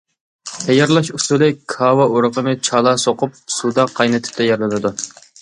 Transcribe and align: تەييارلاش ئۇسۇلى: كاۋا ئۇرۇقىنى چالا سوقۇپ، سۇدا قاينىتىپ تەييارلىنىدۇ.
تەييارلاش 0.51 1.11
ئۇسۇلى: 1.17 1.49
كاۋا 1.73 2.07
ئۇرۇقىنى 2.15 2.55
چالا 2.69 2.95
سوقۇپ، 3.05 3.39
سۇدا 3.59 3.87
قاينىتىپ 4.01 4.41
تەييارلىنىدۇ. 4.41 4.95